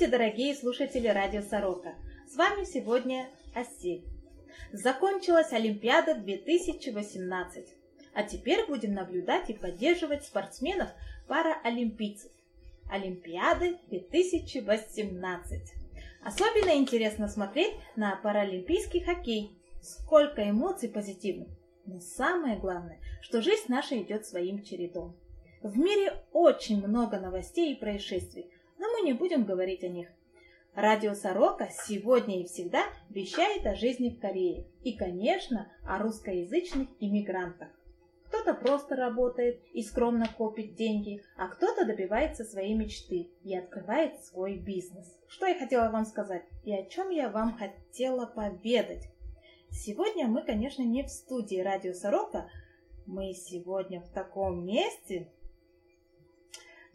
[0.00, 1.94] Здравствуйте, дорогие слушатели Радио Сорока.
[2.26, 4.02] С вами сегодня Оси.
[4.72, 7.66] Закончилась Олимпиада 2018.
[8.14, 12.30] А теперь будем наблюдать и поддерживать спортсменов-параолимпийцев.
[12.90, 15.74] Олимпиады 2018.
[16.24, 19.50] Особенно интересно смотреть на паралимпийский хоккей.
[19.82, 21.48] Сколько эмоций позитивных.
[21.84, 25.14] Но самое главное, что жизнь наша идет своим чередом.
[25.62, 30.08] В мире очень много новостей и происшествий, но мы не будем говорить о них.
[30.74, 37.68] Радио Сорока сегодня и всегда вещает о жизни в Корее и, конечно, о русскоязычных иммигрантах.
[38.28, 44.56] Кто-то просто работает и скромно копит деньги, а кто-то добивается своей мечты и открывает свой
[44.56, 45.14] бизнес.
[45.28, 49.10] Что я хотела вам сказать и о чем я вам хотела поведать.
[49.70, 52.48] Сегодня мы, конечно, не в студии Радио Сорока,
[53.04, 55.28] мы сегодня в таком месте.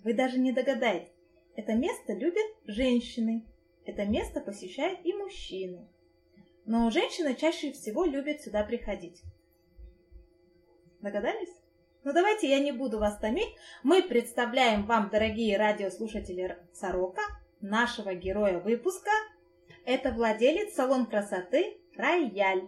[0.03, 1.14] Вы даже не догадаетесь,
[1.55, 3.45] это место любят женщины,
[3.85, 5.87] это место посещают и мужчины.
[6.65, 9.21] Но женщины чаще всего любят сюда приходить.
[11.01, 11.53] Догадались?
[12.03, 13.55] Ну давайте я не буду вас томить.
[13.83, 17.21] Мы представляем вам, дорогие радиослушатели Сорока,
[17.61, 19.11] нашего героя выпуска.
[19.85, 22.67] Это владелец салон красоты Рояль.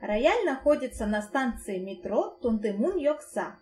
[0.00, 3.56] Рояль находится на станции метро Тундымун-Йокса.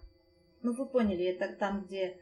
[0.62, 2.19] Ну, вы поняли, это там, где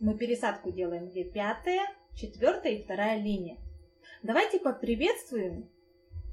[0.00, 3.58] мы пересадку делаем, где пятая, четвертая и вторая линия.
[4.22, 5.68] Давайте поприветствуем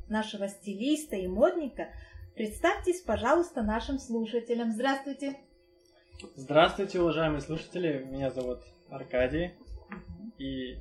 [0.08, 1.90] нашего стилиста и модника.
[2.34, 4.72] Представьтесь, пожалуйста, нашим слушателям.
[4.72, 5.38] Здравствуйте.
[6.36, 8.04] Здравствуйте, уважаемые слушатели.
[8.10, 9.52] Меня зовут Аркадий.
[10.38, 10.78] И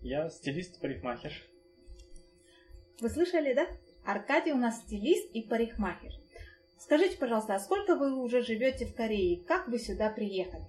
[0.00, 1.32] я стилист-парикмахер.
[3.00, 3.66] Вы слышали, да?
[4.04, 6.12] Аркадий у нас стилист и парикмахер.
[6.78, 9.42] Скажите, пожалуйста, а сколько вы уже живете в Корее?
[9.44, 10.64] Как вы сюда приехали?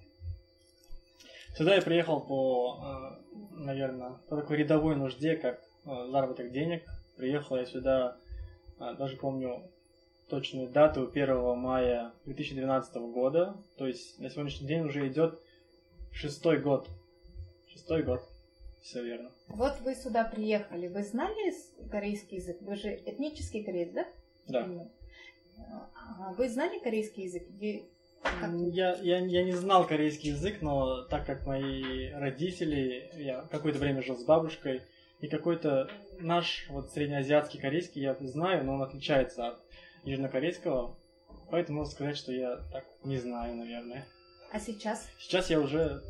[1.56, 6.82] Сюда я приехал по, э, наверное, по такой рядовой нужде, как э, заработок денег.
[7.16, 8.16] Приехал я сюда,
[8.80, 9.62] э, даже помню
[10.28, 13.56] точную дату, 1 мая 2012 года.
[13.78, 15.38] То есть на сегодняшний день уже идет
[16.10, 16.88] шестой год.
[17.68, 18.28] Шестой год.
[18.82, 19.30] Все верно.
[19.46, 20.88] Вот вы сюда приехали.
[20.88, 21.54] Вы знали
[21.88, 22.58] корейский язык?
[22.62, 24.06] Вы же этнический кореец, да?
[24.48, 24.88] Да.
[26.36, 27.44] Вы знали корейский язык?
[28.72, 34.02] Я, я, я не знал корейский язык, но так как мои родители, я какое-то время
[34.02, 34.82] жил с бабушкой,
[35.20, 35.90] и какой-то
[36.20, 39.60] наш вот среднеазиатский корейский я знаю, но он отличается от
[40.04, 40.96] южнокорейского,
[41.50, 44.06] поэтому можно сказать, что я так не знаю, наверное.
[44.52, 45.08] А сейчас?
[45.18, 46.02] Сейчас я уже,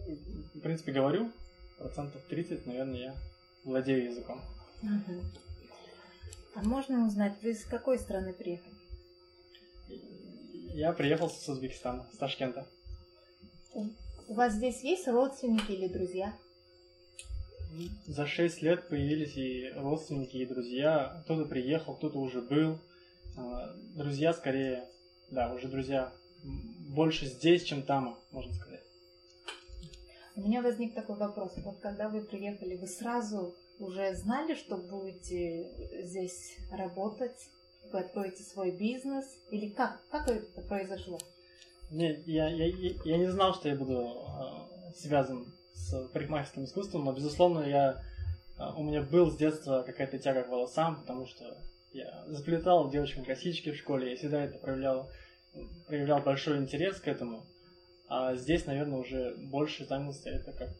[0.55, 1.31] в принципе, говорю,
[1.79, 3.15] процентов 30, наверное, я
[3.65, 4.41] владею языком.
[4.83, 5.21] Угу.
[6.57, 8.75] А можно узнать, вы из какой страны приехали?
[10.75, 12.67] Я приехал с Узбекистана, с Ташкента.
[14.27, 16.37] У вас здесь есть родственники или друзья?
[18.09, 21.23] За шесть лет появились и родственники, и друзья.
[21.25, 22.81] Кто-то приехал, кто-то уже был.
[23.37, 24.89] А, друзья скорее,
[25.31, 28.83] да, уже друзья больше здесь, чем там, можно сказать.
[30.35, 31.53] У меня возник такой вопрос.
[31.59, 35.71] Вот когда вы приехали, вы сразу уже знали, что будете
[36.03, 37.49] здесь работать?
[37.93, 39.25] Вы откроете свой бизнес?
[39.51, 40.01] Или как?
[40.11, 41.19] Как это произошло?
[41.91, 42.67] Не, я, я,
[43.05, 48.03] я не знал, что я буду э, связан с парикмахерским искусством, но, безусловно, я,
[48.59, 51.57] э, у меня был с детства какая-то тяга к волосам, потому что
[51.93, 55.09] я заплетал девочкам косички в школе, я всегда это проявлял,
[55.87, 57.45] проявлял большой интерес к этому.
[58.09, 60.71] А здесь, наверное, уже больше занялся это как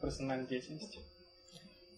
[0.00, 1.02] профессиональной деятельностью.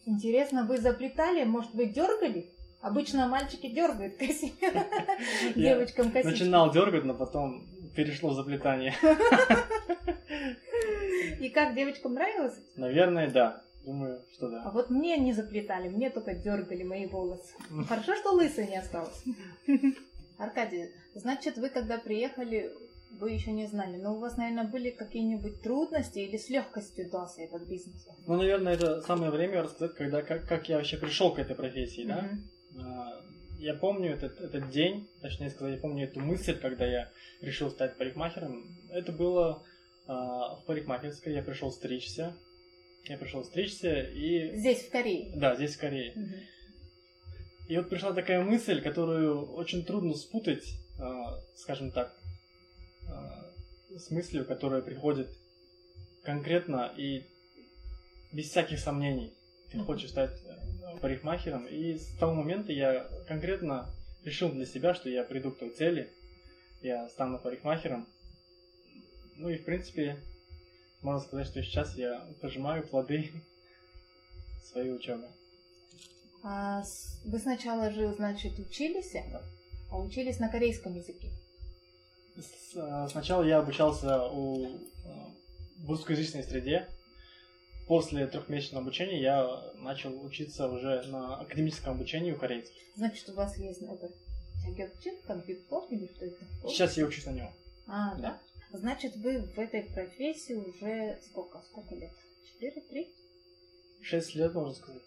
[0.07, 2.51] Интересно, вы заплетали, может, вы дергали?
[2.85, 4.19] Обычно мальчики дергают
[5.57, 6.43] девочкам косички.
[6.43, 8.95] Начинал дергать, но потом перешло в заплетание.
[11.41, 12.53] И как девочкам нравилось?
[12.77, 13.63] Наверное, да.
[13.87, 14.65] Думаю, что да.
[14.67, 17.55] А вот мне не заплетали, мне только дергали мои волосы.
[17.89, 19.25] Хорошо, что лысой не осталось.
[20.39, 22.71] Аркадий, значит, вы когда приехали,
[23.19, 27.41] вы еще не знали, но у вас, наверное, были какие-нибудь трудности или с легкостью дался
[27.41, 28.07] этот бизнес?
[28.27, 32.05] Ну, наверное, это самое время рассказать, когда, как, как я вообще пришел к этой профессии,
[32.05, 32.29] да?
[32.31, 32.37] А,
[33.65, 37.97] я помню этот, этот день, точнее сказать, я помню эту мысль, когда я решил стать
[37.97, 38.63] парикмахером.
[38.91, 39.65] Это было
[40.07, 42.37] э, в парикмахерской, я пришел стричься.
[43.05, 44.57] Я пришел стричься и...
[44.57, 45.33] Здесь, в Корее?
[45.37, 46.13] Да, здесь, в Корее.
[46.15, 46.35] Угу.
[47.69, 50.65] И вот пришла такая мысль, которую очень трудно спутать,
[50.99, 51.03] э,
[51.57, 52.15] скажем так,
[53.09, 55.29] э, с мыслью, которая приходит
[56.23, 57.25] конкретно и
[58.31, 59.33] без всяких сомнений.
[59.71, 59.87] Ты угу.
[59.87, 60.39] хочешь стать
[61.01, 61.67] парикмахером.
[61.67, 63.91] И с того момента я конкретно
[64.25, 66.11] решил для себя, что я приду к той цели,
[66.83, 68.07] я стану парикмахером.
[69.37, 70.17] Ну и в принципе,
[71.03, 73.31] можно сказать, что сейчас я пожимаю плоды
[74.71, 75.29] своей учебы.
[76.43, 76.83] А
[77.25, 79.43] вы сначала же, значит, учились, Да.
[79.91, 81.31] а учились на корейском языке.
[82.37, 84.67] С- а, Сначала я обучался у,
[85.07, 85.31] а,
[85.79, 86.87] в русскоязычной среде.
[87.87, 92.75] После трехмесячного обучения я начал учиться уже на академическом обучении у корейцев.
[92.97, 94.09] Значит, у вас есть это
[95.27, 96.37] компьютер или что это?
[96.69, 97.51] Сейчас я учусь на нем.
[97.87, 98.41] А, да.
[98.73, 101.61] Значит, вы в этой профессии уже сколько?
[101.63, 102.13] Сколько лет?
[102.53, 103.15] Четыре, три?
[104.01, 105.03] Шесть лет, можно сказать.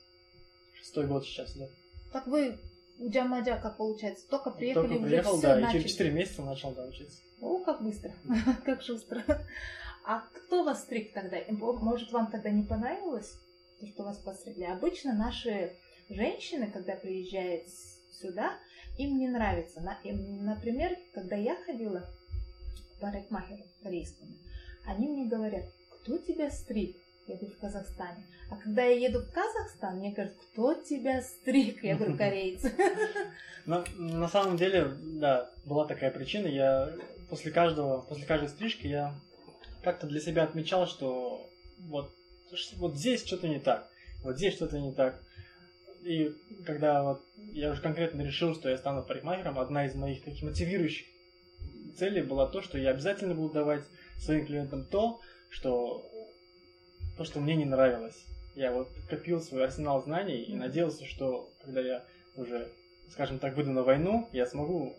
[0.75, 1.69] Шестой год сейчас лет.
[2.13, 2.57] Так вы
[2.99, 5.79] у Джамаджа, как получается, только приехали, Только уже приехал, да, и начали.
[5.79, 7.19] через четыре месяца начал да, учиться.
[7.41, 8.11] О, как быстро,
[8.65, 9.23] как шустро.
[10.07, 11.37] А кто вас стриг тогда?
[11.49, 13.37] Может, вам тогда не понравилось,
[13.81, 14.63] то, что вас постригли?
[14.63, 15.73] Обычно наши
[16.09, 17.63] женщины, когда приезжают
[18.13, 18.53] сюда,
[18.97, 19.81] им не нравится.
[19.81, 24.31] На- им, Например, когда я ходила к парикмахеру корейскому,
[24.85, 26.95] они мне говорят, кто тебя стриг?
[27.27, 28.25] Я говорю, в Казахстане.
[28.49, 31.83] А когда я еду в Казахстан, мне говорят, кто тебя стриг?
[31.83, 32.71] Я говорю, корейцы.
[33.65, 36.47] На, на самом деле, да, была такая причина.
[36.47, 36.93] Я
[37.29, 39.13] после каждого, после каждой стрижки я
[39.87, 41.49] как-то для себя отмечал, что
[41.79, 42.11] вот,
[42.75, 43.89] вот здесь что-то не так,
[44.21, 45.17] вот здесь что-то не так.
[46.03, 46.35] И
[46.65, 47.23] когда вот
[47.53, 51.07] я уже конкретно решил, что я стану парикмахером, одна из моих таких мотивирующих
[51.97, 53.85] целей была то, что я обязательно буду давать
[54.19, 56.05] своим клиентам то, что
[57.17, 58.25] то, что мне не нравилось.
[58.55, 62.03] Я вот копил свой арсенал знаний и надеялся, что когда я
[62.35, 62.67] уже,
[63.09, 64.97] скажем так, выйду на войну, я смогу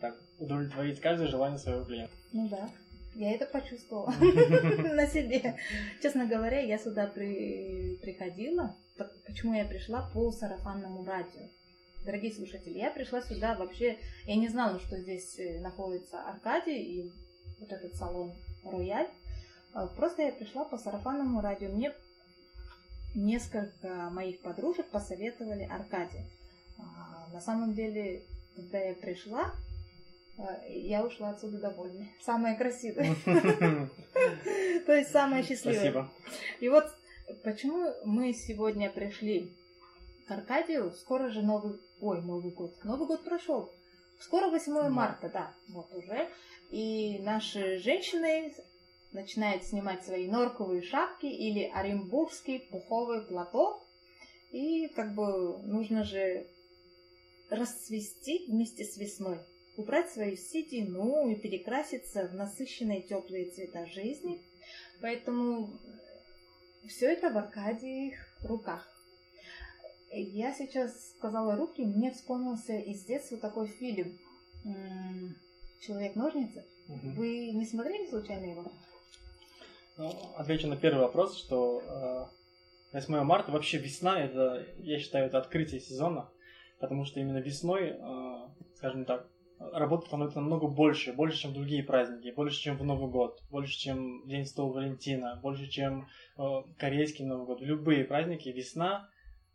[0.00, 2.14] так удовлетворить каждое желание своего клиента.
[2.32, 2.70] Ну да,
[3.14, 5.56] я это почувствовала на себе.
[6.02, 8.74] Честно говоря, я сюда при- приходила.
[9.26, 10.08] Почему я пришла?
[10.12, 11.42] По сарафанному радио.
[12.04, 17.12] Дорогие слушатели, я пришла сюда вообще, я не знала, что здесь э, находится Аркадий и
[17.60, 18.32] вот этот салон
[18.64, 19.08] Рояль.
[19.72, 21.68] А, Просто я пришла по сарафанному радио.
[21.68, 21.92] Мне
[23.14, 26.24] несколько моих подружек посоветовали Аркадия.
[26.78, 28.22] А, На самом деле,
[28.56, 29.52] когда я пришла,
[30.68, 32.08] я ушла отсюда довольной.
[32.20, 33.14] Самая красивая.
[34.86, 35.78] То есть самая счастливая.
[35.78, 36.10] Спасибо.
[36.60, 36.86] И вот
[37.44, 39.52] почему мы сегодня пришли
[40.26, 40.92] к Аркадию.
[40.92, 41.78] Скоро же Новый...
[42.00, 42.72] Ой, Новый год.
[42.84, 43.70] Новый год прошел.
[44.20, 44.88] Скоро 8 Да.
[44.88, 46.28] марта, да, вот уже.
[46.70, 48.54] И наши женщины
[49.12, 53.82] начинают снимать свои норковые шапки или оренбургский пуховый платок.
[54.52, 56.46] И как бы нужно же
[57.50, 59.38] расцвести вместе с весной.
[59.76, 64.42] Убрать свою седину и перекраситься в насыщенные теплые цвета жизни.
[65.00, 65.70] Поэтому
[66.88, 68.14] все это в Аркадиих
[68.44, 68.88] руках.
[70.10, 74.18] Я сейчас сказала руки, мне вспомнился из детства такой фильм
[75.80, 76.64] Человек-ножницы.
[76.86, 77.14] Мгм.
[77.14, 78.72] Вы не смотрели случайно его?
[79.96, 81.82] Ну, отвечу на первый вопрос, что
[82.92, 86.28] э, 8 марта, вообще весна, это, я считаю, это открытие сезона,
[86.78, 89.26] потому что именно весной, э, скажем так,
[89.72, 94.26] работа становится намного больше, больше, чем другие праздники, больше, чем в Новый год, больше, чем
[94.26, 96.42] День Святого Валентина, больше, чем э,
[96.78, 97.60] корейский Новый год.
[97.60, 99.08] Любые праздники, весна,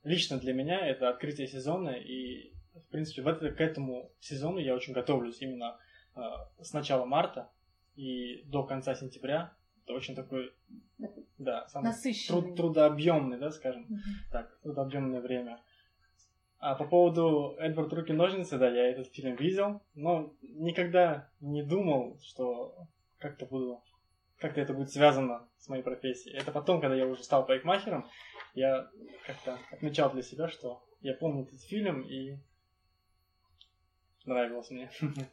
[0.04, 4.76] лично для меня это открытие сезона, и, в принципе, в это, к этому сезону я
[4.76, 5.78] очень готовлюсь именно
[6.16, 6.22] э,
[6.62, 7.50] с начала марта
[7.96, 9.54] и до конца сентября.
[9.84, 10.52] Это очень такой,
[11.38, 12.42] да, самый Насыщенный.
[12.42, 14.02] труд- трудообъемный, да, скажем Мгм.
[14.32, 15.60] так, трудообъемное время.
[16.60, 22.20] А по поводу Эдвард Руки Ножницы, да, я этот фильм видел, но никогда не думал,
[22.24, 22.88] что
[23.20, 23.84] как-то буду,
[24.40, 26.36] как-то это будет связано с моей профессией.
[26.36, 28.08] Это потом, когда я уже стал парикмахером,
[28.56, 28.90] я
[29.26, 32.38] как-то отмечал для себя, что я помню этот фильм и
[34.26, 34.90] нравился мне.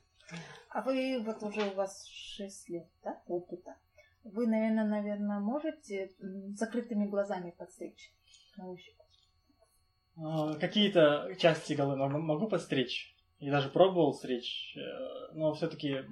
[0.71, 3.77] А вы вот уже у вас 6 лет, да, опыта.
[4.25, 6.11] Вы, наверное, наверное, можете
[6.55, 8.11] закрытыми глазами подстричь
[8.57, 9.04] на?
[10.17, 13.15] А, Какие-то части головы могу подстричь.
[13.41, 16.05] И даже пробовал стричь, э, но все-таки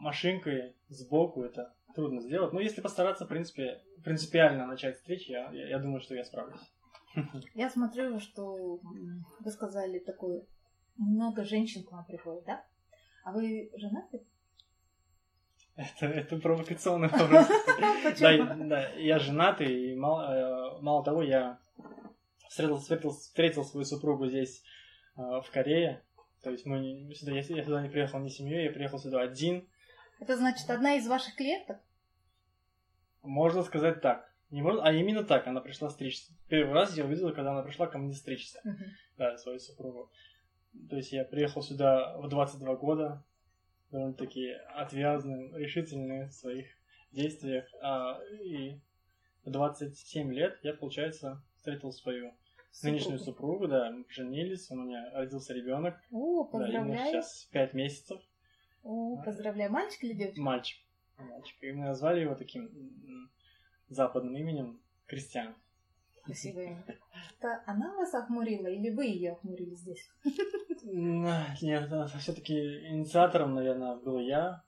[0.00, 2.52] машинкой сбоку это трудно сделать.
[2.52, 6.60] Но если постараться, в принципе, принципиально начать стричь, я, я, я думаю, что я справлюсь.
[7.54, 8.80] Я смотрю, что
[9.40, 10.42] вы сказали такое,
[10.96, 12.64] много женщин к вам приходит, да?
[13.24, 14.24] А вы женаты?
[15.74, 17.48] Это, это провокационный вопрос.
[18.20, 21.58] Да, я женатый, и мало, э, мало того, я
[22.48, 24.62] встретил, встретил, встретил свою супругу здесь,
[25.16, 26.02] э, в Корее.
[26.42, 28.98] То есть мы не- сюда, я, я сюда не приехал ни с семьей, я приехал
[28.98, 29.68] сюда один.
[30.20, 31.78] Это значит, одна из ваших клиенток?
[33.22, 34.28] Можно сказать так.
[34.50, 36.32] Не можно, а именно так, она пришла стричься.
[36.48, 38.60] Первый раз я увидел, когда она пришла ко мне стричься,
[39.18, 40.10] да, свою супругу.
[40.88, 43.24] То есть я приехал сюда в 22 года,
[43.90, 46.66] довольно-таки отвязный, решительный в своих
[47.12, 47.66] действиях.
[47.82, 48.80] А, и
[49.44, 52.32] в 27 лет я, получается, встретил свою
[52.82, 55.94] нынешнюю супругу, да, мы поженились, у меня родился ребенок.
[56.10, 57.06] О, Да, ему поздравляю.
[57.12, 58.20] сейчас пять месяцев.
[58.82, 59.70] О, поздравляю.
[59.70, 60.40] Мальчик или девочка?
[60.40, 60.78] Мальчик.
[61.18, 61.56] Мальчик.
[61.62, 63.30] И мы назвали его таким
[63.88, 65.54] западным именем Кристиан.
[66.24, 66.84] Красивое имя.
[67.38, 70.10] Это она вас охмурила или вы ее охмурили здесь?
[70.82, 72.54] Нет, все-таки
[72.88, 74.62] инициатором, наверное, был я.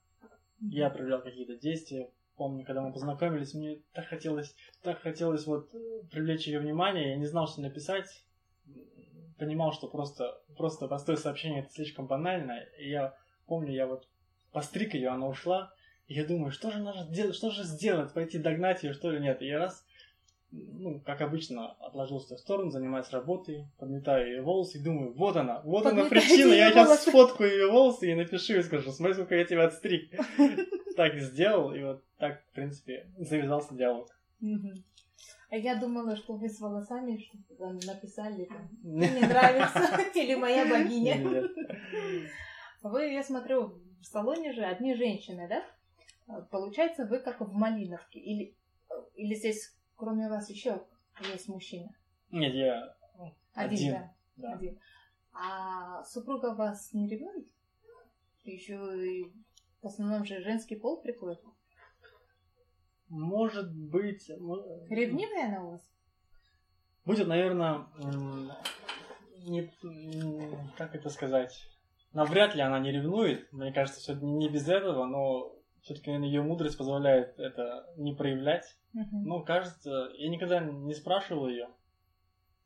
[0.59, 2.11] Я проявлял какие-то действия.
[2.41, 7.11] Помню, когда мы познакомились, мне так хотелось, так хотелось вот э, привлечь ее внимание.
[7.11, 8.07] Я не знал, что написать.
[9.37, 12.63] Понимал, что просто, просто простое сообщение это слишком банально.
[12.79, 14.07] И я помню, я вот
[14.51, 15.71] постриг ее, она ушла.
[16.07, 19.19] И я думаю, что же надо сделать, что же сделать, пойти догнать ее, что ли,
[19.19, 19.43] нет.
[19.43, 19.85] И я раз,
[20.51, 25.37] ну, как обычно, отложил все в сторону, занимаюсь работой, подметаю ее волосы и думаю, вот
[25.37, 27.09] она, вот она Подметаете причина, я её сейчас волосы.
[27.09, 30.11] сфоткаю ее волосы и напишу и скажу, смотри, сколько я тебя отстриг.
[30.97, 34.09] Так сделал, и вот так, в принципе, завязался диалог.
[35.49, 38.45] А я думала, что вы с волосами что-то написали.
[38.45, 39.99] Там, «Мне не нравится.
[40.15, 41.47] Или моя богиня.
[42.83, 46.43] Вы, я смотрю, в салоне же одни женщины, да?
[46.51, 48.19] Получается, вы как в Малиновке.
[48.19, 48.55] Или,
[49.15, 50.83] или здесь, кроме вас, еще
[51.31, 51.95] есть мужчина?
[52.31, 52.95] Нет, я
[53.53, 54.13] Один, Один, да.
[54.37, 54.53] да.
[54.53, 54.79] Один.
[55.31, 57.47] А супруга вас не ревнует?
[58.43, 58.75] Еще
[59.07, 59.31] и
[59.81, 61.39] в основном же женский пол приходит.
[63.09, 64.27] Может быть...
[64.89, 65.87] Ревнивая она у вас?
[67.05, 67.85] Будет, наверное,
[69.45, 69.71] не,
[70.77, 71.67] как это сказать,
[72.11, 73.53] навряд ли она не ревнует.
[73.53, 78.65] Мне кажется, все не без этого, но все-таки ее мудрость позволяет это не проявлять.
[78.93, 79.23] Мгм.
[79.23, 81.69] Ну, кажется, я никогда не спрашивал ее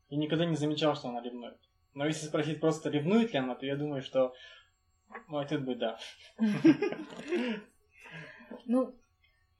[0.08, 1.58] и никогда не замечал, что она ревнует.
[1.94, 4.34] Но если спросить просто, ревнует ли она, то я думаю, что
[5.26, 5.98] мой ответ будет да.
[8.66, 8.94] Ну,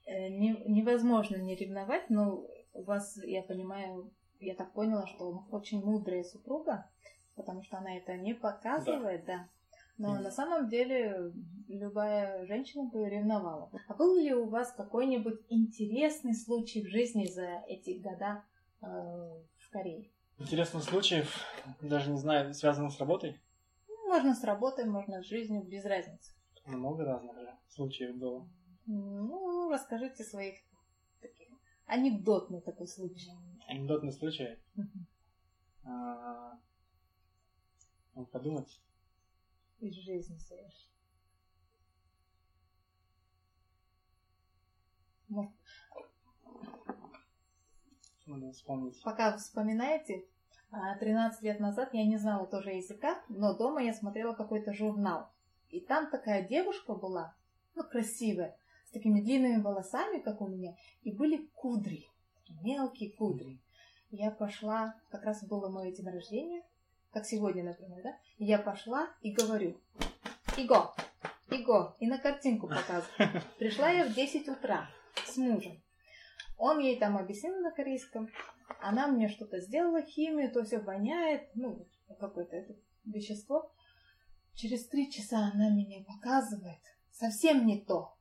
[0.07, 5.85] э, не- невозможно не ревновать, но у вас, я понимаю, я так поняла, что очень
[5.85, 6.89] мудрая супруга,
[7.35, 9.49] потому что она это не показывает, да.
[9.99, 11.33] Но на самом деле
[11.69, 13.71] любая женщина бы ревновала.
[13.89, 18.45] А был ли у вас какой-нибудь интересный случай в жизни за эти года
[18.83, 20.11] э, в Корее?
[20.39, 21.35] Интересных случаев,
[21.81, 23.41] даже не знаю, связанных с работой.
[24.07, 26.33] Можно с работой, можно с жизнью, без разницы.
[26.67, 28.47] Много разных же случаев было.
[28.87, 30.57] Ну, расскажите своих
[31.21, 31.49] таких
[31.87, 33.31] анекдотный такой случай.
[33.67, 34.59] Анекдотный случай.
[34.75, 35.07] Мгм.
[35.85, 36.59] А,
[38.15, 38.81] ну, подумать.
[39.81, 40.39] Из жизни.
[45.29, 45.53] Может,
[48.27, 49.01] Надо вспомнить.
[49.03, 50.25] Пока вспоминаете,
[50.71, 55.31] а, 13 лет назад я не знала тоже языка, но дома я смотрела какой-то журнал.
[55.71, 57.35] И там такая девушка была,
[57.75, 58.57] ну, красивая,
[58.87, 62.09] с такими длинными волосами, как у меня, и были кудри,
[62.63, 63.61] мелкие кудри.
[64.11, 66.63] Я пошла, как раз было мое день рождения,
[67.17, 68.15] как сегодня, например, да?
[68.37, 69.81] Я пошла и говорю,
[70.59, 70.95] Иго,
[71.49, 73.43] Иго, и на картинку показываю.
[73.59, 74.91] Пришла я в 10 утра
[75.25, 75.83] с мужем.
[76.59, 78.29] Он ей там объяснил на корейском.
[78.83, 81.89] Она мне что-то сделала, химию, то все воняет, ну,
[82.21, 82.75] какое-то это
[83.07, 83.73] вещество.
[84.53, 86.83] Через три часа она меня показывает.
[87.13, 88.15] Совсем не то.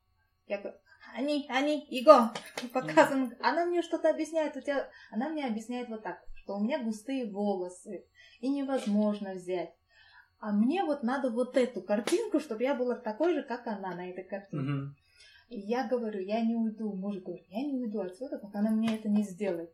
[0.47, 0.77] Я говорю,
[1.13, 2.31] они, они, Иго,
[2.71, 3.33] показываем.
[3.41, 4.55] Она мне что-то объясняет.
[4.55, 4.89] У тебя...
[5.11, 8.05] Она мне объясняет вот так, что у меня густые волосы,
[8.39, 9.73] и невозможно взять.
[10.39, 14.09] А мне вот надо вот эту картинку, чтобы я была такой же, как она на
[14.09, 14.71] этой картинке.
[14.71, 14.95] Мгм.
[15.49, 16.93] И я говорю, я не уйду.
[16.93, 19.73] Муж говорит, я не уйду отсюда, пока она мне это не сделает.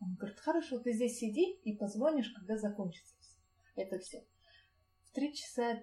[0.00, 3.14] Он говорит, хорошо, ты здесь сиди и позвонишь, когда закончится
[3.76, 4.24] это все.
[5.04, 5.80] В три часа,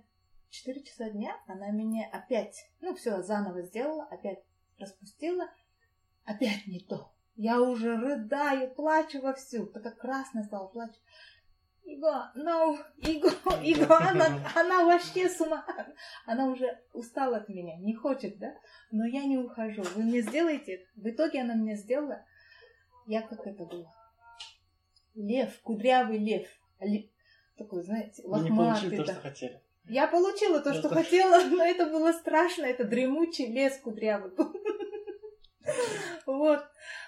[0.50, 4.44] четыре часа дня она меня опять, ну все, заново сделала, опять
[4.78, 5.48] распустила,
[6.26, 7.14] опять не то.
[7.41, 11.00] Я уже рыдаю, плачу вовсю, такая красная стала, плачу.
[11.86, 13.29] Иго, no, Иго,
[13.63, 15.65] Иго, она, она вообще с ума.
[16.25, 18.53] Она уже устала от меня, не хочет, да?
[18.91, 19.84] Но я не ухожу.
[19.96, 20.86] Вы мне сделаете это?
[20.98, 22.25] В итоге она мне сделала.
[23.08, 23.89] Я как это было?
[25.15, 26.46] Лев, кудрявый лев.
[26.81, 27.10] Ле-
[27.58, 28.81] Такой, знаете, Вы не лохматый.
[28.89, 29.62] получили то, что хотели.
[29.86, 32.65] Я получила то, что хотела, но это было страшно.
[32.65, 34.53] Это дремучий лес кудрявый был.
[36.29, 36.63] Вот.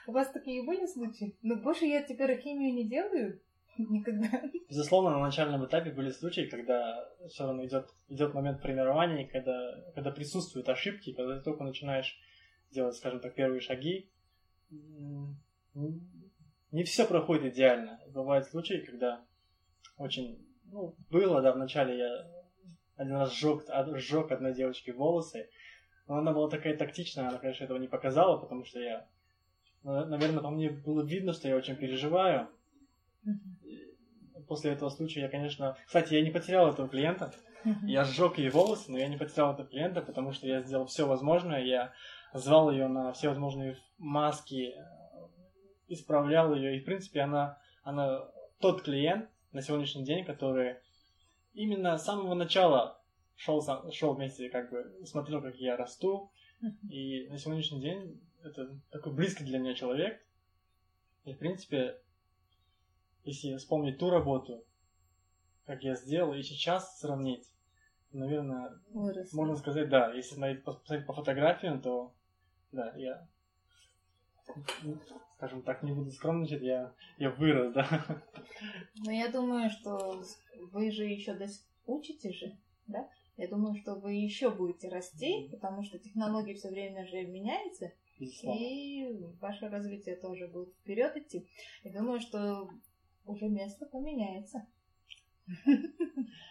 [0.08, 1.38] У вас такие были случаи?
[1.44, 3.40] Ну, больше я теперь химию не делаю.
[3.78, 4.42] Никогда.
[4.68, 10.10] Безусловно, на начальном этапе были случаи, когда все равно идет, идет момент формирования, когда, когда
[10.10, 12.20] присутствуют ошибки, когда ты только начинаешь
[12.72, 14.10] делать, скажем так, первые шаги.
[16.72, 18.00] Не все проходит идеально.
[18.08, 19.24] Бывают случаи, когда
[19.98, 20.44] очень...
[20.72, 22.32] Ну, было, да, вначале я
[22.96, 25.50] один раз сжег, от- сжег одной девочке волосы,
[26.12, 29.08] но она была такая тактичная, она, конечно, этого не показала, потому что я...
[29.82, 32.50] Наверное, по мне было видно, что я очень переживаю.
[34.46, 35.78] После этого случая я, конечно...
[35.86, 37.32] Кстати, я не потерял этого клиента.
[37.84, 41.08] Я сжег ей волосы, но я не потерял этого клиента, потому что я сделал все
[41.08, 41.64] возможное.
[41.64, 41.94] Я
[42.34, 44.76] звал ее на все возможные маски,
[45.88, 46.76] исправлял ее.
[46.76, 48.28] И, в принципе, она, она
[48.60, 50.76] тот клиент на сегодняшний день, который
[51.54, 53.01] именно с самого начала
[53.42, 56.32] шел, шел вместе, как бы смотрел, как я расту.
[56.90, 60.22] И на сегодняшний день это такой близкий для меня человек.
[61.26, 62.00] И, в принципе,
[63.24, 64.64] если вспомнить ту работу,
[65.66, 67.48] как я сделал, и сейчас сравнить,
[68.12, 69.34] наверное, Вырос.
[69.34, 72.14] можно сказать, да, если смотреть, посмотреть по фотографиям, то
[72.72, 73.28] да, я,
[75.36, 78.24] скажем так, не буду скромничать, я, я вырос, да.
[78.98, 80.24] Но я думаю, что
[80.72, 81.48] вы же еще до
[81.86, 82.58] учите же,
[82.88, 83.08] да?
[83.42, 89.18] Я думаю, что вы еще будете расти, потому что технологии все время же меняются, и
[89.40, 91.48] ваше развитие тоже будет вперед идти.
[91.84, 92.70] Я думаю, что
[93.26, 94.68] уже место поменяется.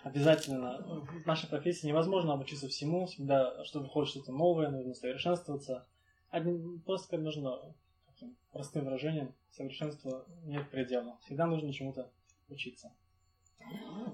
[0.03, 0.83] Обязательно.
[1.23, 3.07] В нашей профессии невозможно обучиться всему.
[3.07, 5.87] Всегда, что выходит что-то новое, нужно совершенствоваться.
[6.29, 7.73] Один, просто нужно
[8.51, 11.21] простым выражением, совершенства нет предела.
[11.23, 12.11] Всегда нужно чему-то
[12.49, 12.93] учиться.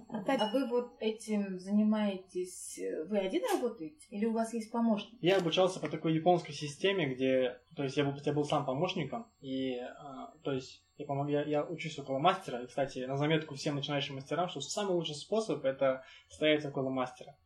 [0.08, 5.18] А вы вот этим занимаетесь, вы один работаете или у вас есть помощник?
[5.20, 9.26] Я обучался по такой японской системе, где, то есть я был, я был сам помощником,
[9.40, 13.54] и, а, то есть я, помог, я, я учусь около мастера, и, кстати, на заметку
[13.54, 17.36] всем начинающим мастерам, что самый лучший способ это стоять около мастера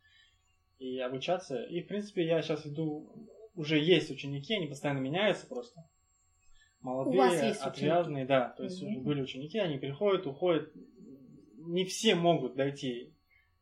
[0.79, 1.63] и обучаться.
[1.63, 3.13] И, в принципе, я сейчас иду,
[3.55, 5.85] уже есть ученики, они постоянно меняются просто.
[6.81, 10.73] Молодые, У вас есть отвязные, да, то есть уже были ученики, они приходят, уходят.
[11.71, 13.15] Не все могут дойти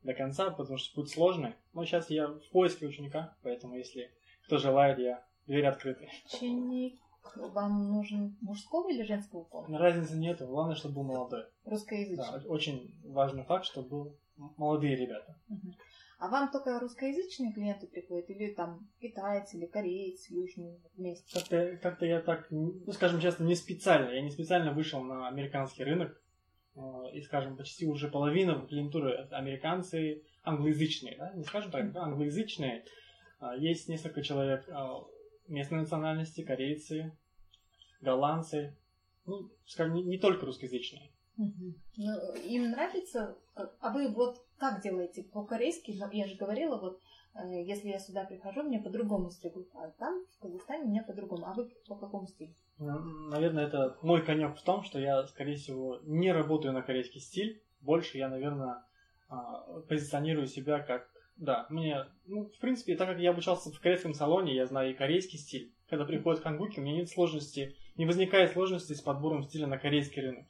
[0.03, 1.53] до конца, потому что путь сложный.
[1.75, 4.11] Но сейчас я в поиске ученика, поэтому если
[4.47, 6.07] кто желает, я дверь открыта.
[6.25, 6.99] Ученик
[7.37, 9.79] вам нужен мужского или женского пола?
[9.79, 11.45] Разницы нету, главное, чтобы был молодой.
[11.67, 12.17] Русскоязычный.
[12.17, 14.17] Да, очень важный факт, чтобы был
[14.57, 15.37] молодые ребята.
[16.19, 21.39] А вам только русскоязычные клиенты приходят, или там китайцы, или корейцы, южные вместе?
[21.39, 24.11] Как-то, как-то я так, ну, скажем честно, не специально.
[24.11, 26.19] Я не специально вышел на американский рынок.
[26.79, 31.33] Э, И, скажем, почти уже половина клиентуры американцы англоязычные, да?
[31.35, 32.85] Не скажем так, англоязычные.
[33.41, 35.05] А, Есть несколько человек а,
[35.49, 37.13] местной национальности, корейцы,
[38.01, 38.77] голландцы.
[39.27, 41.11] Ну, скажем, не, не только русскоязычные.
[41.37, 43.37] Ну, им нравится?
[43.55, 45.23] как- А вы вот как делаете?
[45.23, 46.99] По-корейски, я же говорила, вот
[47.35, 51.47] э, если я сюда прихожу, мне по-другому стригут, а там, в Казахстане, меня по-другому.
[51.47, 52.55] А вы по какому стилю?
[53.39, 57.63] Наверное, это мой конек в том, что я, скорее всего, не работаю на корейский стиль.
[57.81, 58.83] Больше я, наверное,
[59.29, 61.09] а, позиционирую себя как...
[61.37, 62.05] Да, мне...
[62.27, 65.73] Ну, в принципе, так как я обучался в корейском салоне, я знаю и корейский стиль.
[65.89, 70.21] Когда приходят хангуки, у меня нет сложности, не возникает сложности с подбором стиля на корейский
[70.21, 70.47] рынок.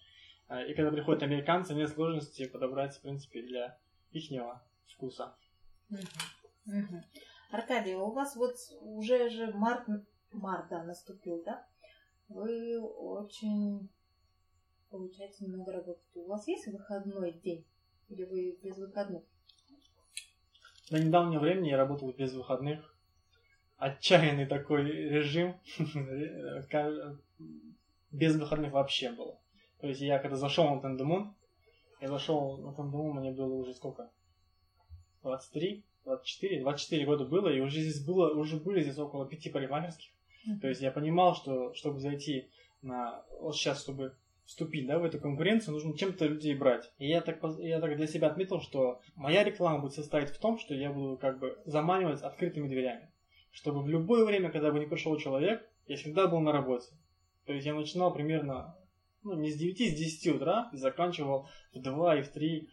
[0.48, 3.76] А, И когда приходят американцы, нет сложности подобрать, в принципе, для
[4.12, 5.36] ихнего вкуса.
[6.64, 7.02] Мгм.
[7.50, 9.86] Аркадий, у вас вот уже же март,
[10.32, 11.66] март, да, наступил, да?
[12.28, 13.88] Вы очень,
[14.90, 16.20] получается, много работаете.
[16.20, 17.64] У вас есть выходной день?
[18.08, 19.22] Или вы без выходных?
[20.90, 22.94] До недавнего времени я работал без выходных.
[23.76, 25.54] Отчаянный такой режим.
[28.10, 29.38] Без выходных вообще было.
[29.80, 31.34] То есть я когда зашел на Тандемун,
[32.00, 34.10] я зашел на Тандемун, мне было уже сколько?
[35.22, 40.10] 23, 24, 24 года было, и уже здесь было, уже были здесь около пяти парикмахерских.
[40.60, 42.48] То есть я понимал, что чтобы зайти
[42.82, 43.24] на...
[43.40, 46.90] Вот сейчас, чтобы вступить да, в эту конкуренцию, нужно чем-то людей брать.
[46.98, 50.58] И я так, я так для себя отметил, что моя реклама будет состоять в том,
[50.58, 53.10] что я буду как бы заманивать открытыми дверями.
[53.50, 56.86] Чтобы в любое время, когда бы не пришел человек, я всегда был на работе.
[57.44, 58.74] То есть я начинал примерно
[59.22, 62.68] ну, не с 9, с 10 утра, и заканчивал в 2 и в 3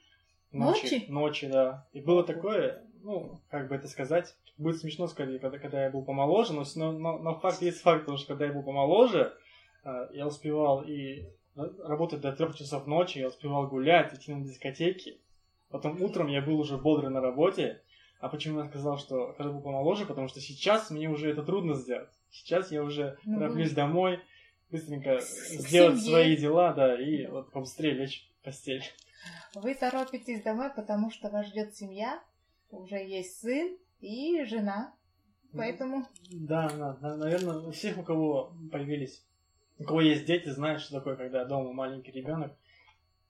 [0.51, 0.83] ночи.
[0.83, 1.05] Ночи?
[1.09, 1.87] Ночи, да.
[1.91, 6.03] И было такое, ну, как бы это сказать, будет смешно сказать, когда, когда я был
[6.03, 9.37] помоложе, но, но, но, факт есть факт, потому что когда я был помоложе,
[9.83, 15.21] э, я успевал и работать до трех часов ночи, я успевал гулять, идти на дискотеки.
[15.69, 17.81] Потом утром я был уже бодрый на работе.
[18.19, 20.05] А почему я сказал, что когда был помоложе?
[20.05, 22.09] Потому что сейчас мне уже это трудно сделать.
[22.31, 24.19] Сейчас я уже Ну, тороплюсь домой,
[24.71, 26.09] быстренько сделать семье.
[26.09, 28.83] свои дела, да, и вот побыстрее лечь в постель.
[29.53, 32.21] Вы торопитесь домой, потому что вас ждет семья,
[32.77, 34.93] уже есть сын и жена.
[35.53, 39.25] Поэтому Да, да, да, наверное, у всех, у кого появились,
[39.79, 42.53] у кого есть дети, знают, что такое, когда дома маленький ребенок.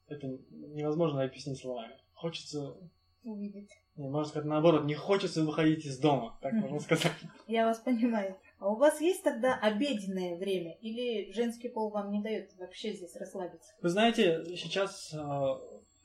[0.08, 1.96] Это невозможно объяснить словами.
[2.14, 2.76] Хочется,
[3.24, 3.70] увидеть.
[3.96, 7.14] не, можно сказать наоборот, не хочется выходить из дома, так можно сказать.
[7.48, 8.38] Я вас понимаю.
[8.60, 10.78] А у вас есть тогда обеденное время?
[10.82, 13.74] Или женский пол вам не дает вообще здесь расслабиться?
[13.82, 15.18] Вы знаете, сейчас, э,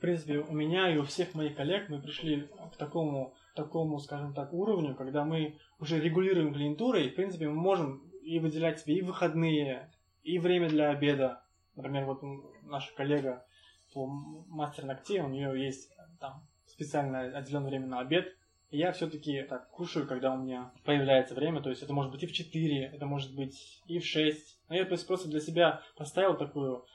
[0.01, 4.33] в принципе, у меня и у всех моих коллег мы пришли к такому, такому, скажем
[4.33, 8.95] так, уровню, когда мы уже регулируем клиентуру, и, в принципе, мы можем и выделять себе
[8.95, 11.43] и выходные, и время для обеда.
[11.77, 12.23] Например, вот
[12.63, 13.45] наша коллега
[13.93, 18.35] по мастер ногтей, у нее есть там специально отделенное время на обед,
[18.71, 22.23] и я все-таки так кушаю, когда у меня появляется время, то есть это может быть
[22.23, 24.61] и в 4, это может быть и в 6.
[24.71, 26.87] Но я то есть, просто для себя поставил такую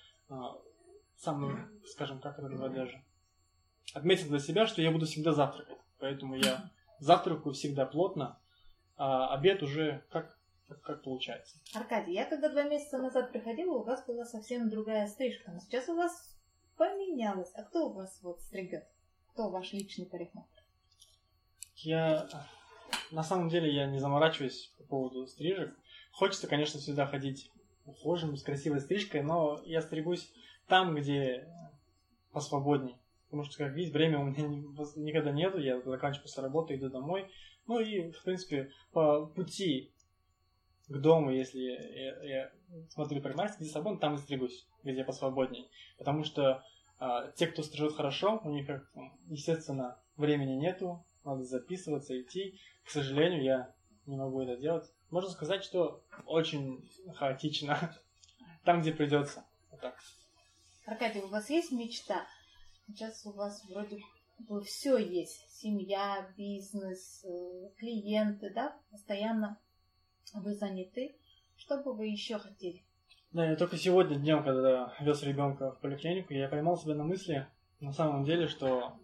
[1.15, 3.03] а, самую, скажем, как это называть даже,
[3.93, 5.77] отметил для себя, что я буду всегда завтракать.
[5.99, 8.39] Поэтому я завтракаю всегда плотно,
[8.97, 11.57] а обед уже как, как, как получается.
[11.73, 15.89] Аркадий, я когда два месяца назад приходила, у вас была совсем другая стрижка, но сейчас
[15.89, 16.35] у вас
[16.77, 17.51] поменялось.
[17.55, 18.85] А кто у вас вот стригет?
[19.31, 20.63] Кто ваш личный парикмахер?
[21.75, 22.27] Я
[23.11, 25.75] на самом деле я не заморачиваюсь по поводу стрижек.
[26.11, 27.51] Хочется, конечно, всегда ходить
[27.85, 30.31] ухоженным, с красивой стрижкой, но я стригусь
[30.67, 31.47] там, где
[32.31, 32.97] посвободней.
[33.25, 34.47] Потому что, как видите, время у меня
[34.95, 37.29] никогда нету, я заканчиваю после работы, иду домой.
[37.67, 39.91] Ну и, в принципе, по пути
[40.87, 42.51] к дому, если я, я
[42.89, 45.69] смотрю парикмахерский, где свободно, там и стригусь, где посвободней.
[45.97, 46.63] Потому что
[46.99, 48.69] а, те, кто стрижет хорошо, у них,
[49.27, 52.59] естественно, времени нету, надо записываться, идти.
[52.85, 53.73] К сожалению, я
[54.05, 54.91] не могу это делать.
[55.09, 57.95] Можно сказать, что очень хаотично.
[58.63, 59.45] Там, где придется.
[59.71, 59.95] Вот так.
[60.85, 62.27] Аркадий, у вас есть мечта?
[62.87, 63.97] Сейчас у вас вроде
[64.37, 65.49] бы все есть.
[65.49, 68.77] Семья, бизнес, э, клиенты, да?
[68.91, 69.59] Постоянно
[70.35, 71.15] вы заняты.
[71.57, 72.83] Что бы вы еще хотели?
[73.31, 77.47] Да, я только сегодня днем, когда вез ребенка в поликлинику, я поймал себя на мысли,
[77.79, 78.99] на самом деле, что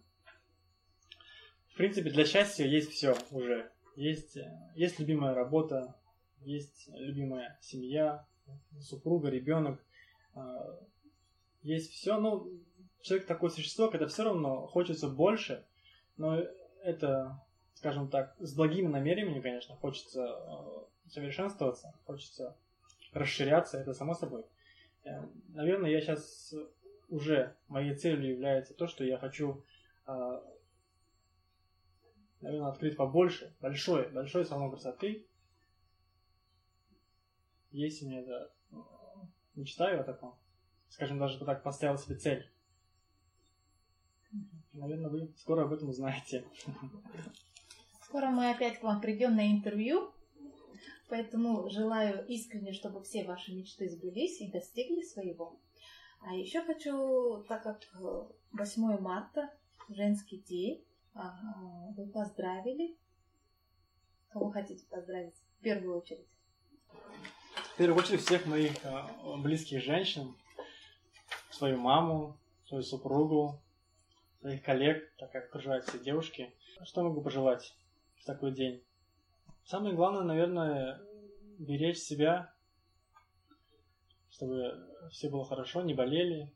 [1.74, 3.72] в принципе, для счастья есть все уже.
[3.96, 5.96] Есть, э, есть любимая работа,
[6.41, 8.28] есть любимая семья,
[8.80, 9.84] супруга, ребенок.
[11.63, 12.19] Есть все.
[12.19, 12.50] Ну,
[13.02, 15.65] человек такое существо, когда все равно хочется больше,
[16.17, 16.39] но
[16.84, 17.41] это,
[17.76, 22.56] скажем так, с благими намерениями, конечно, хочется э, совершенствоваться, хочется
[23.13, 24.43] расширяться, это само собой.
[25.04, 26.54] Э, наверное, я сейчас
[27.10, 29.63] уже моей целью является то, что я хочу
[30.06, 30.41] а,
[32.41, 35.26] наверное, открыть побольше, большой, большой салон красоты.
[37.71, 38.52] Есть у меня это
[39.56, 40.36] мечтаю о таком.
[40.91, 42.51] Скажем, даже так поставил себе цель.
[44.73, 46.45] Наверное, вы скоро об этом узнаете.
[48.04, 50.12] Скоро мы опять к вам придем на интервью,
[51.10, 55.58] поэтому желаю искренне, чтобы все ваши мечты сбылись и достигли своего.
[56.19, 57.80] А еще хочу, так как
[58.51, 59.49] 8 марта,
[59.89, 60.86] женский день,
[61.95, 62.97] вы поздравили.
[64.30, 66.27] Кого хотите поздравить в первую очередь?
[67.73, 70.36] В первую очередь всех моих а, близких женщин,
[71.62, 73.62] свою маму, свою супругу,
[74.39, 76.52] своих коллег, так как окружают все девушки.
[76.84, 77.76] Что могу пожелать
[78.17, 78.82] в такой день?
[79.65, 81.00] Самое главное, наверное,
[81.60, 82.52] беречь себя,
[84.32, 86.52] чтобы все было хорошо, не болели,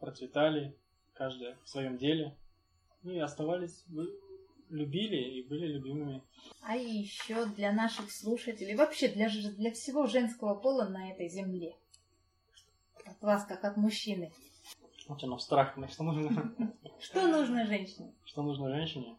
[0.00, 0.74] процветали,
[1.14, 2.34] каждая в своем деле–
[3.02, 3.84] ну и оставались,
[4.70, 6.22] любили и были любимыми.
[6.62, 11.74] А еще для наших слушателей, вообще для, для всего женского пола на этой земле.
[13.10, 14.32] От вас, как от мужчины.
[15.08, 16.54] Оно, страх, что нужно...
[17.00, 18.12] Что нужно женщине?
[18.24, 19.16] Что нужно женщине?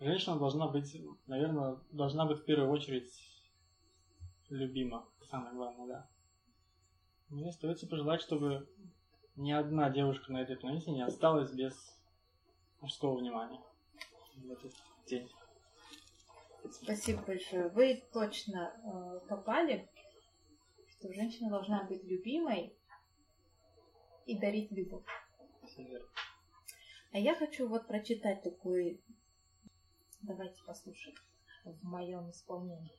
[0.00, 3.12] Женщина должна быть, наверное, должна быть в первую очередь
[4.48, 5.06] любима.
[5.30, 6.08] Самое главное, да.
[7.28, 8.68] Мне остается пожелать, чтобы
[9.36, 11.74] ни одна девушка на этой планете не осталась без
[12.80, 13.60] мужского внимания
[14.36, 14.72] в этот
[15.06, 15.30] день.
[16.70, 17.68] Спасибо большое.
[17.68, 19.88] Вы точно э, попали,
[20.88, 22.76] что женщина должна быть любимой
[24.26, 25.04] и дарить любовь.
[27.12, 29.00] А я хочу вот прочитать такой...
[30.22, 31.16] Давайте послушаем
[31.64, 32.96] в моем исполнении.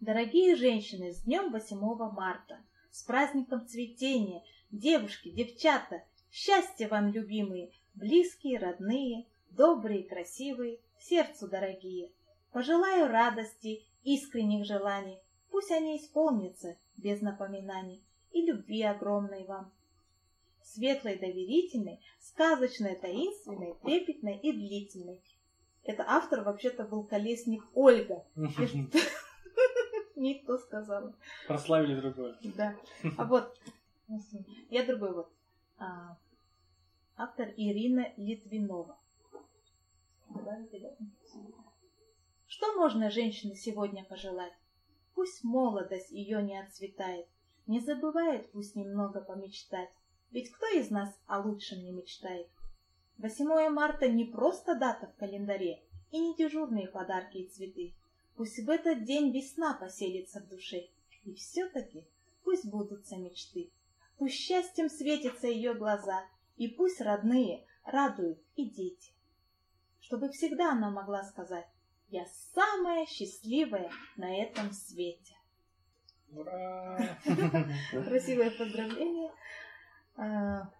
[0.00, 1.78] Дорогие женщины, с днем 8
[2.12, 12.12] марта, с праздником цветения, девушки, девчата, счастья вам, любимые, близкие, родные, добрые, красивые, сердцу дорогие.
[12.52, 15.18] Пожелаю радости, искренних желаний,
[15.50, 18.02] пусть они исполнятся без напоминаний,
[18.48, 19.72] любви огромной вам.
[20.62, 25.22] Светлой, доверительной, сказочной, таинственной, трепетной и длительной.
[25.84, 28.24] Это автор вообще-то был колесник Ольга.
[30.16, 31.14] Не то сказала.
[31.46, 32.34] Прославили другой.
[32.56, 32.76] Да.
[33.16, 33.56] А вот,
[34.68, 35.30] я другой вот.
[35.78, 36.18] А,
[37.20, 38.96] Автор Ирина Литвинова.
[42.46, 44.52] Что можно женщине сегодня пожелать?
[45.16, 47.26] Пусть молодость ее не отцветает,
[47.68, 49.90] не забывает пусть немного помечтать.
[50.30, 52.48] Ведь кто из нас о лучшем не мечтает?
[53.18, 57.94] 8 марта не просто дата в календаре и не дежурные подарки и цветы.
[58.36, 60.88] Пусть в этот день весна поселится в душе.
[61.24, 62.06] И все-таки
[62.42, 63.70] пусть будутся мечты.
[64.16, 66.24] Пусть счастьем светятся ее глаза,
[66.56, 69.12] и пусть родные радуют и дети.
[70.00, 71.68] Чтобы всегда она могла сказать,
[72.08, 75.37] я самая счастливая на этом свете.
[76.34, 76.98] Ура!
[77.92, 79.30] Красивое поздравление.
[80.16, 80.70] А,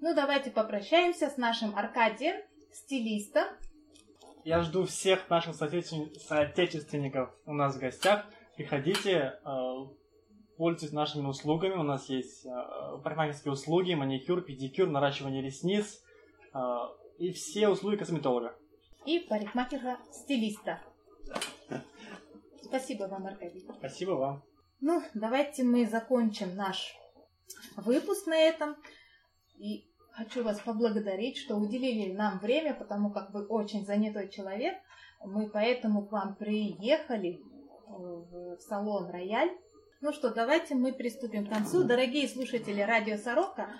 [0.00, 3.44] ну, давайте попрощаемся с нашим Аркадием, стилистом.
[4.44, 8.26] Я жду всех наших соотече- соотечественников у нас в гостях.
[8.56, 9.74] Приходите, э,
[10.58, 11.74] пользуйтесь нашими услугами.
[11.74, 12.50] У нас есть э,
[13.02, 16.02] парикмахерские услуги, маникюр, педикюр, наращивание ресниц
[17.18, 18.54] и все услуги косметолога.
[19.06, 20.80] и парикмахера-стилиста.
[22.62, 23.64] Спасибо вам, Аркадий.
[23.78, 24.42] Спасибо вам.
[24.86, 26.94] Ну, давайте мы закончим наш
[27.74, 28.76] выпуск на этом.
[29.56, 34.74] И хочу вас поблагодарить, что уделили нам время, потому как вы очень занятой человек.
[35.24, 37.40] Мы поэтому к вам приехали э,
[37.88, 39.56] в салон «Рояль».
[40.02, 41.84] Ну что, давайте мы приступим к концу.
[41.84, 43.70] Дорогие слушатели радио «Сорока»,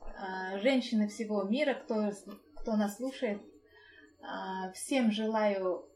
[0.00, 2.12] э, женщины всего мира, кто,
[2.54, 3.42] кто нас слушает,
[4.20, 5.88] э, всем желаю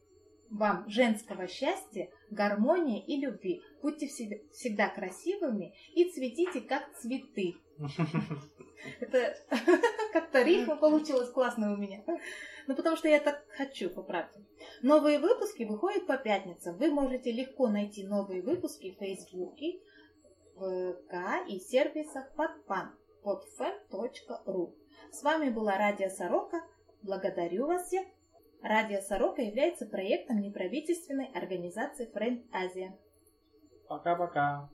[0.51, 3.63] вам женского счастья, гармонии и любви.
[3.83, 7.57] Будьте всегда, красивыми и цветите как цветы.
[9.01, 9.37] Это
[10.13, 12.03] как-то рифма получилась классная у меня.
[12.67, 14.45] Ну, потому что я так хочу, по правде.
[14.83, 16.77] Новые выпуски выходят по пятницам.
[16.77, 19.81] Вы можете легко найти новые выпуски в Фейсбуке,
[20.55, 24.75] в ВК и сервисах подфан podfan.ru.
[25.11, 26.61] С вами была Радио Сорока.
[27.03, 28.07] Благодарю вас всех.
[28.63, 32.97] Радио Сорока является проектом неправительственной организации Френд Азия.
[33.89, 34.69] Пока-пока.